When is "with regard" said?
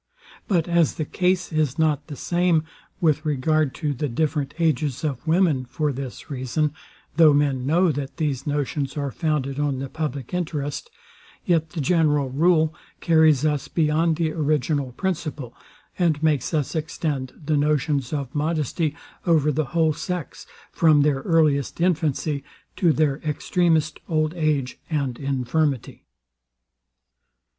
2.99-3.75